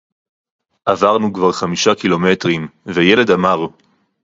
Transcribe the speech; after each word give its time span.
עָבַרְנוּ 0.85 1.33
כְּבָר 1.33 1.51
חֲמִשָּׁה 1.51 1.95
קִילוֹמֶטְרִים 1.95 2.67
וְיֶלֶד 2.85 3.31
אָמַר 3.31 3.67